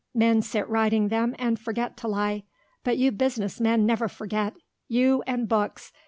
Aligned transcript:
Men 0.15 0.41
sit 0.41 0.67
writing 0.67 1.09
them 1.09 1.35
and 1.37 1.59
forget 1.59 1.95
to 1.97 2.07
lie, 2.07 2.41
but 2.83 2.97
you 2.97 3.11
business 3.11 3.59
men 3.61 3.85
never 3.85 4.07
forget. 4.07 4.55
You 4.87 5.21
and 5.27 5.47
books! 5.47 5.93